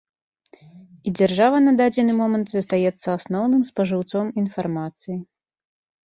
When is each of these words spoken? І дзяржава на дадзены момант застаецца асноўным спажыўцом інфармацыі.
І 1.09 1.11
дзяржава 1.17 1.57
на 1.65 1.73
дадзены 1.81 2.13
момант 2.21 2.47
застаецца 2.53 3.07
асноўным 3.17 3.61
спажыўцом 3.69 4.25
інфармацыі. 4.45 5.17